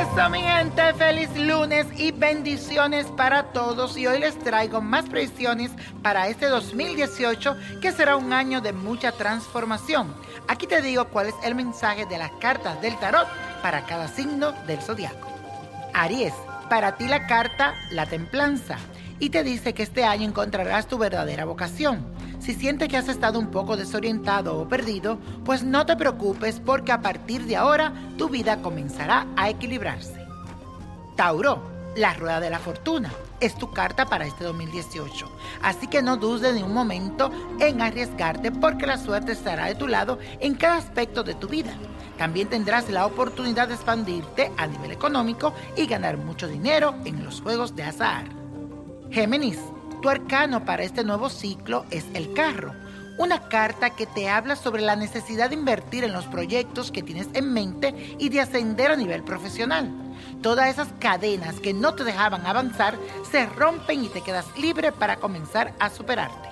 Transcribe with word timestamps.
Eso, 0.00 0.30
mi 0.30 0.40
gente, 0.40 0.94
feliz 0.94 1.28
lunes 1.36 1.86
y 1.96 2.12
bendiciones 2.12 3.06
para 3.16 3.52
todos. 3.52 3.96
Y 3.96 4.06
hoy 4.06 4.20
les 4.20 4.38
traigo 4.38 4.80
más 4.80 5.04
predicciones 5.06 5.70
para 6.02 6.28
este 6.28 6.46
2018, 6.46 7.56
que 7.80 7.92
será 7.92 8.16
un 8.16 8.32
año 8.32 8.60
de 8.60 8.72
mucha 8.72 9.12
transformación. 9.12 10.14
Aquí 10.48 10.66
te 10.66 10.80
digo 10.80 11.08
cuál 11.08 11.28
es 11.28 11.34
el 11.44 11.54
mensaje 11.54 12.06
de 12.06 12.18
las 12.18 12.30
cartas 12.40 12.80
del 12.80 12.98
tarot 12.98 13.28
para 13.60 13.84
cada 13.84 14.08
signo 14.08 14.52
del 14.66 14.80
zodiaco. 14.80 15.28
Aries, 15.92 16.34
para 16.70 16.96
ti 16.96 17.06
la 17.06 17.26
carta 17.26 17.74
La 17.90 18.06
Templanza. 18.06 18.78
Y 19.18 19.30
te 19.30 19.44
dice 19.44 19.74
que 19.74 19.82
este 19.82 20.04
año 20.04 20.26
encontrarás 20.26 20.86
tu 20.86 20.96
verdadera 20.96 21.44
vocación. 21.44 22.04
Si 22.42 22.54
sientes 22.54 22.88
que 22.88 22.96
has 22.96 23.08
estado 23.08 23.38
un 23.38 23.52
poco 23.52 23.76
desorientado 23.76 24.58
o 24.58 24.66
perdido, 24.66 25.16
pues 25.44 25.62
no 25.62 25.86
te 25.86 25.94
preocupes 25.94 26.58
porque 26.58 26.90
a 26.90 27.00
partir 27.00 27.44
de 27.44 27.54
ahora 27.54 27.92
tu 28.18 28.28
vida 28.28 28.60
comenzará 28.60 29.28
a 29.36 29.48
equilibrarse. 29.48 30.26
Tauro, 31.14 31.62
la 31.94 32.14
rueda 32.14 32.40
de 32.40 32.50
la 32.50 32.58
fortuna, 32.58 33.12
es 33.38 33.54
tu 33.54 33.70
carta 33.70 34.06
para 34.06 34.26
este 34.26 34.42
2018. 34.42 35.30
Así 35.62 35.86
que 35.86 36.02
no 36.02 36.16
dudes 36.16 36.52
ni 36.52 36.64
un 36.64 36.74
momento 36.74 37.30
en 37.60 37.80
arriesgarte 37.80 38.50
porque 38.50 38.88
la 38.88 38.98
suerte 38.98 39.30
estará 39.30 39.66
de 39.66 39.76
tu 39.76 39.86
lado 39.86 40.18
en 40.40 40.56
cada 40.56 40.78
aspecto 40.78 41.22
de 41.22 41.34
tu 41.34 41.46
vida. 41.46 41.72
También 42.18 42.48
tendrás 42.48 42.90
la 42.90 43.06
oportunidad 43.06 43.68
de 43.68 43.74
expandirte 43.74 44.50
a 44.56 44.66
nivel 44.66 44.90
económico 44.90 45.54
y 45.76 45.86
ganar 45.86 46.16
mucho 46.16 46.48
dinero 46.48 46.96
en 47.04 47.24
los 47.24 47.40
juegos 47.40 47.76
de 47.76 47.84
azar. 47.84 48.24
Géminis, 49.12 49.60
tu 50.02 50.10
arcano 50.10 50.64
para 50.64 50.82
este 50.82 51.04
nuevo 51.04 51.30
ciclo 51.30 51.86
es 51.90 52.04
el 52.12 52.34
carro, 52.34 52.74
una 53.18 53.48
carta 53.48 53.90
que 53.90 54.04
te 54.04 54.28
habla 54.28 54.56
sobre 54.56 54.82
la 54.82 54.96
necesidad 54.96 55.48
de 55.48 55.54
invertir 55.54 56.02
en 56.02 56.12
los 56.12 56.26
proyectos 56.26 56.90
que 56.90 57.04
tienes 57.04 57.28
en 57.34 57.52
mente 57.52 58.16
y 58.18 58.28
de 58.28 58.40
ascender 58.40 58.90
a 58.90 58.96
nivel 58.96 59.22
profesional. 59.22 59.90
Todas 60.42 60.68
esas 60.68 60.88
cadenas 60.98 61.60
que 61.60 61.72
no 61.72 61.94
te 61.94 62.02
dejaban 62.02 62.44
avanzar 62.46 62.98
se 63.30 63.46
rompen 63.46 64.04
y 64.04 64.08
te 64.08 64.22
quedas 64.22 64.46
libre 64.58 64.90
para 64.90 65.16
comenzar 65.16 65.72
a 65.78 65.88
superarte. 65.88 66.48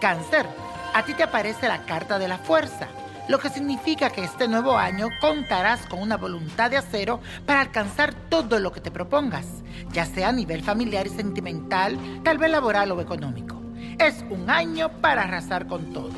Cáncer, 0.00 0.46
a 0.92 1.04
ti 1.04 1.14
te 1.14 1.22
aparece 1.22 1.66
la 1.68 1.86
carta 1.86 2.18
de 2.18 2.28
la 2.28 2.36
fuerza 2.36 2.88
lo 3.28 3.38
que 3.38 3.48
significa 3.48 4.10
que 4.10 4.24
este 4.24 4.48
nuevo 4.48 4.76
año 4.76 5.08
contarás 5.20 5.86
con 5.86 6.00
una 6.00 6.16
voluntad 6.16 6.70
de 6.70 6.76
acero 6.76 7.20
para 7.46 7.60
alcanzar 7.60 8.14
todo 8.28 8.58
lo 8.58 8.72
que 8.72 8.80
te 8.80 8.90
propongas, 8.90 9.46
ya 9.92 10.04
sea 10.04 10.28
a 10.28 10.32
nivel 10.32 10.62
familiar 10.62 11.06
y 11.06 11.10
sentimental, 11.10 11.98
tal 12.22 12.38
vez 12.38 12.50
laboral 12.50 12.92
o 12.92 13.00
económico. 13.00 13.60
Es 13.98 14.24
un 14.30 14.50
año 14.50 14.90
para 15.00 15.22
arrasar 15.22 15.66
con 15.66 15.92
todo. 15.92 16.12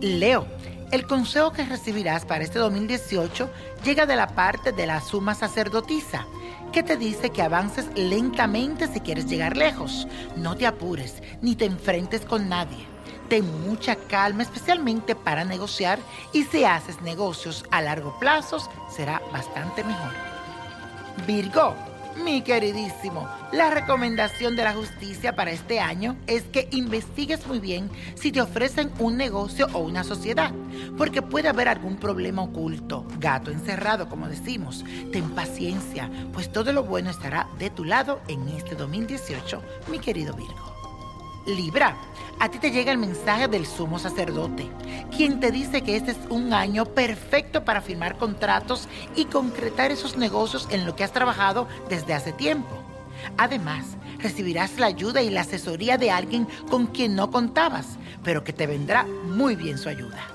Leo, 0.00 0.46
el 0.92 1.06
consejo 1.06 1.52
que 1.52 1.64
recibirás 1.64 2.24
para 2.24 2.44
este 2.44 2.58
2018 2.58 3.50
llega 3.84 4.06
de 4.06 4.16
la 4.16 4.28
parte 4.28 4.72
de 4.72 4.86
la 4.86 5.00
suma 5.00 5.34
sacerdotisa, 5.34 6.26
que 6.72 6.82
te 6.82 6.96
dice 6.96 7.30
que 7.30 7.42
avances 7.42 7.86
lentamente 7.94 8.88
si 8.88 9.00
quieres 9.00 9.26
llegar 9.26 9.56
lejos. 9.56 10.06
No 10.36 10.56
te 10.56 10.66
apures 10.66 11.22
ni 11.40 11.56
te 11.56 11.64
enfrentes 11.64 12.24
con 12.24 12.48
nadie. 12.48 12.95
Ten 13.28 13.66
mucha 13.66 13.96
calma, 13.96 14.42
especialmente 14.42 15.14
para 15.14 15.44
negociar 15.44 15.98
y 16.32 16.44
si 16.44 16.64
haces 16.64 17.00
negocios 17.02 17.64
a 17.70 17.82
largo 17.82 18.18
plazo 18.18 18.58
será 18.88 19.20
bastante 19.32 19.82
mejor. 19.82 20.12
Virgo, 21.26 21.74
mi 22.22 22.42
queridísimo, 22.42 23.28
la 23.52 23.70
recomendación 23.70 24.56
de 24.56 24.64
la 24.64 24.72
justicia 24.72 25.34
para 25.34 25.50
este 25.50 25.80
año 25.80 26.16
es 26.26 26.44
que 26.44 26.68
investigues 26.70 27.46
muy 27.46 27.58
bien 27.58 27.90
si 28.14 28.32
te 28.32 28.40
ofrecen 28.40 28.90
un 28.98 29.16
negocio 29.16 29.66
o 29.72 29.80
una 29.80 30.04
sociedad, 30.04 30.52
porque 30.96 31.20
puede 31.20 31.48
haber 31.48 31.68
algún 31.68 31.96
problema 31.96 32.42
oculto, 32.42 33.06
gato 33.18 33.50
encerrado 33.50 34.08
como 34.08 34.28
decimos. 34.28 34.84
Ten 35.12 35.30
paciencia, 35.30 36.10
pues 36.32 36.50
todo 36.50 36.72
lo 36.72 36.84
bueno 36.84 37.10
estará 37.10 37.48
de 37.58 37.70
tu 37.70 37.84
lado 37.84 38.20
en 38.28 38.48
este 38.48 38.76
2018, 38.76 39.62
mi 39.90 39.98
querido 39.98 40.34
Virgo. 40.34 40.75
Libra, 41.46 41.96
a 42.40 42.50
ti 42.50 42.58
te 42.58 42.72
llega 42.72 42.90
el 42.90 42.98
mensaje 42.98 43.46
del 43.46 43.66
sumo 43.66 44.00
sacerdote, 44.00 44.68
quien 45.16 45.38
te 45.38 45.52
dice 45.52 45.82
que 45.82 45.96
este 45.96 46.10
es 46.10 46.18
un 46.28 46.52
año 46.52 46.84
perfecto 46.84 47.64
para 47.64 47.80
firmar 47.80 48.18
contratos 48.18 48.88
y 49.14 49.26
concretar 49.26 49.92
esos 49.92 50.16
negocios 50.16 50.66
en 50.70 50.84
lo 50.84 50.96
que 50.96 51.04
has 51.04 51.12
trabajado 51.12 51.68
desde 51.88 52.14
hace 52.14 52.32
tiempo. 52.32 52.76
Además, 53.38 53.86
recibirás 54.18 54.78
la 54.78 54.86
ayuda 54.86 55.22
y 55.22 55.30
la 55.30 55.42
asesoría 55.42 55.98
de 55.98 56.10
alguien 56.10 56.48
con 56.68 56.86
quien 56.86 57.14
no 57.14 57.30
contabas, 57.30 57.96
pero 58.24 58.42
que 58.42 58.52
te 58.52 58.66
vendrá 58.66 59.04
muy 59.04 59.54
bien 59.54 59.78
su 59.78 59.88
ayuda. 59.88 60.26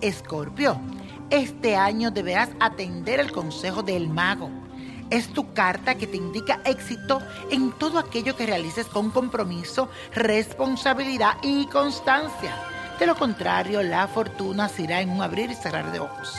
Escorpio, 0.00 0.80
este 1.28 1.76
año 1.76 2.10
deberás 2.10 2.48
atender 2.60 3.20
el 3.20 3.30
consejo 3.30 3.82
del 3.82 4.08
mago 4.08 4.63
es 5.10 5.32
tu 5.32 5.52
carta 5.52 5.94
que 5.96 6.06
te 6.06 6.16
indica 6.16 6.60
éxito 6.64 7.20
en 7.50 7.72
todo 7.72 7.98
aquello 7.98 8.36
que 8.36 8.46
realices 8.46 8.86
con 8.86 9.10
compromiso, 9.10 9.88
responsabilidad 10.14 11.36
y 11.42 11.66
constancia. 11.66 12.54
De 12.98 13.06
lo 13.06 13.16
contrario, 13.16 13.82
la 13.82 14.06
fortuna 14.06 14.68
se 14.68 14.82
irá 14.82 15.00
en 15.00 15.10
un 15.10 15.22
abrir 15.22 15.50
y 15.50 15.54
cerrar 15.54 15.90
de 15.90 16.00
ojos. 16.00 16.34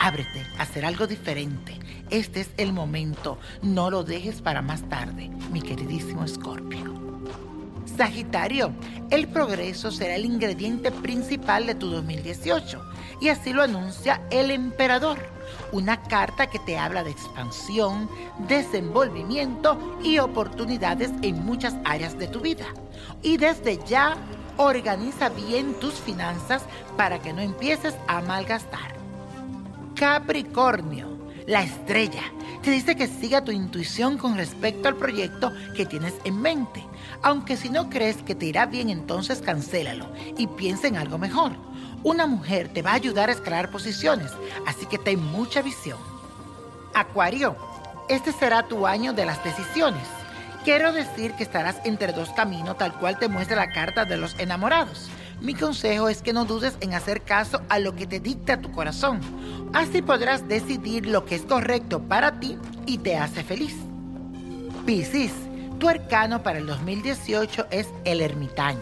Ábrete 0.00 0.46
a 0.58 0.62
hacer 0.62 0.84
algo 0.84 1.06
diferente. 1.06 1.78
Este 2.10 2.40
es 2.40 2.50
el 2.56 2.72
momento. 2.72 3.38
No 3.62 3.90
lo 3.90 4.04
dejes 4.04 4.40
para 4.40 4.62
más 4.62 4.88
tarde, 4.88 5.30
mi 5.52 5.60
queridísimo 5.60 6.24
Escorpio. 6.24 7.07
Sagitario, 7.88 8.72
el 9.10 9.28
progreso 9.28 9.90
será 9.90 10.14
el 10.14 10.24
ingrediente 10.24 10.90
principal 10.90 11.66
de 11.66 11.74
tu 11.74 11.88
2018 11.90 12.80
y 13.20 13.28
así 13.28 13.52
lo 13.52 13.62
anuncia 13.62 14.22
el 14.30 14.50
emperador, 14.50 15.18
una 15.72 16.02
carta 16.02 16.48
que 16.48 16.58
te 16.60 16.78
habla 16.78 17.02
de 17.02 17.10
expansión, 17.10 18.08
desenvolvimiento 18.46 19.98
y 20.02 20.18
oportunidades 20.18 21.10
en 21.22 21.44
muchas 21.44 21.74
áreas 21.84 22.18
de 22.18 22.28
tu 22.28 22.40
vida. 22.40 22.66
Y 23.22 23.36
desde 23.36 23.78
ya, 23.86 24.16
organiza 24.56 25.28
bien 25.28 25.74
tus 25.74 25.94
finanzas 25.94 26.62
para 26.96 27.18
que 27.20 27.32
no 27.32 27.40
empieces 27.40 27.94
a 28.06 28.20
malgastar. 28.20 28.96
Capricornio, 29.94 31.17
la 31.48 31.62
estrella, 31.62 32.24
te 32.62 32.70
dice 32.70 32.94
que 32.94 33.06
siga 33.06 33.42
tu 33.42 33.52
intuición 33.52 34.18
con 34.18 34.36
respecto 34.36 34.86
al 34.86 34.96
proyecto 34.96 35.50
que 35.74 35.86
tienes 35.86 36.12
en 36.24 36.42
mente. 36.42 36.84
Aunque 37.22 37.56
si 37.56 37.70
no 37.70 37.88
crees 37.88 38.18
que 38.18 38.34
te 38.34 38.44
irá 38.44 38.66
bien, 38.66 38.90
entonces 38.90 39.40
cancélalo 39.40 40.12
y 40.36 40.46
piensa 40.46 40.88
en 40.88 40.98
algo 40.98 41.16
mejor. 41.16 41.52
Una 42.02 42.26
mujer 42.26 42.68
te 42.68 42.82
va 42.82 42.90
a 42.90 42.96
ayudar 42.96 43.30
a 43.30 43.32
escalar 43.32 43.70
posiciones, 43.70 44.30
así 44.66 44.84
que 44.84 44.98
ten 44.98 45.24
mucha 45.24 45.62
visión. 45.62 45.98
Acuario, 46.94 47.56
este 48.10 48.30
será 48.32 48.64
tu 48.64 48.86
año 48.86 49.14
de 49.14 49.24
las 49.24 49.42
decisiones. 49.42 50.06
Quiero 50.64 50.92
decir 50.92 51.32
que 51.32 51.44
estarás 51.44 51.76
entre 51.84 52.12
dos 52.12 52.28
caminos 52.30 52.76
tal 52.76 52.92
cual 52.98 53.18
te 53.18 53.28
muestra 53.28 53.56
la 53.56 53.72
carta 53.72 54.04
de 54.04 54.18
los 54.18 54.38
enamorados. 54.38 55.08
Mi 55.40 55.54
consejo 55.54 56.08
es 56.08 56.20
que 56.20 56.32
no 56.32 56.44
dudes 56.44 56.76
en 56.80 56.94
hacer 56.94 57.22
caso 57.22 57.62
a 57.68 57.78
lo 57.78 57.94
que 57.94 58.06
te 58.06 58.18
dicta 58.18 58.60
tu 58.60 58.72
corazón. 58.72 59.20
Así 59.72 60.02
podrás 60.02 60.48
decidir 60.48 61.06
lo 61.06 61.24
que 61.24 61.36
es 61.36 61.42
correcto 61.42 62.00
para 62.02 62.40
ti 62.40 62.58
y 62.86 62.98
te 62.98 63.16
hace 63.16 63.44
feliz. 63.44 63.76
Piscis, 64.84 65.32
tu 65.78 65.88
arcano 65.88 66.42
para 66.42 66.58
el 66.58 66.66
2018 66.66 67.66
es 67.70 67.88
el 68.04 68.20
ermitaño 68.20 68.80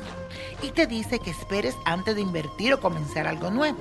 y 0.62 0.70
te 0.70 0.86
dice 0.86 1.18
que 1.18 1.30
esperes 1.30 1.76
antes 1.84 2.14
de 2.14 2.22
invertir 2.22 2.72
o 2.72 2.80
comenzar 2.80 3.26
algo 3.26 3.50
nuevo, 3.50 3.78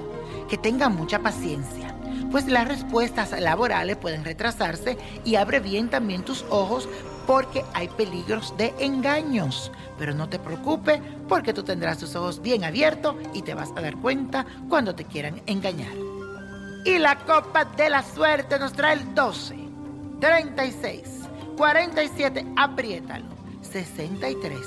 que 0.49 0.57
tenga 0.57 0.89
mucha 0.89 1.19
paciencia, 1.19 1.95
pues 2.31 2.47
las 2.47 2.67
respuestas 2.67 3.39
laborales 3.39 3.95
pueden 3.95 4.25
retrasarse 4.25 4.97
y 5.23 5.35
abre 5.35 5.61
bien 5.61 5.89
también 5.89 6.23
tus 6.23 6.43
ojos 6.49 6.89
porque 7.25 7.65
hay 7.73 7.87
peligros 7.87 8.55
de 8.57 8.73
engaños. 8.79 9.71
Pero 9.97 10.13
no 10.13 10.29
te 10.29 10.39
preocupes 10.39 11.01
porque 11.27 11.53
tú 11.53 11.63
tendrás 11.63 11.97
tus 11.97 12.15
ojos 12.15 12.41
bien 12.41 12.63
abiertos 12.63 13.15
y 13.33 13.41
te 13.41 13.53
vas 13.53 13.71
a 13.75 13.81
dar 13.81 13.95
cuenta 13.97 14.45
cuando 14.69 14.95
te 14.95 15.05
quieran 15.05 15.41
engañar. 15.45 15.93
Y 16.85 16.99
la 16.99 17.17
copa 17.19 17.65
de 17.65 17.89
la 17.89 18.03
suerte 18.03 18.59
nos 18.59 18.73
trae 18.73 18.93
el 18.93 19.15
12, 19.15 19.57
36, 20.19 21.01
47, 21.57 22.45
apriétalo, 22.55 23.25
63, 23.61 24.59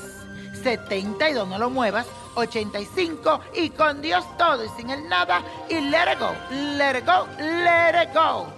72, 0.62 1.46
no 1.49 1.58
lo 1.58 1.70
muevas, 1.70 2.06
85 2.34 3.40
y 3.54 3.70
con 3.70 4.02
Dios 4.02 4.25
todo 4.37 4.64
y 4.64 4.69
sin 4.76 4.90
el 4.90 5.08
nada 5.08 5.43
y 5.69 5.81
let 5.81 6.12
it 6.12 6.19
go, 6.19 6.32
let 6.76 6.99
it 6.99 7.06
go, 7.06 7.26
let 7.38 8.02
it 8.02 8.12
go. 8.12 8.57